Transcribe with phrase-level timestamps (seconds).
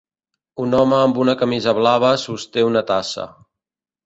[0.63, 3.29] Un home amb una camisa blava sosté una tassa.